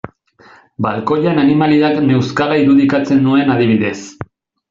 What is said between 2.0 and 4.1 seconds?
neuzkala irudikatzen nuen adibidez.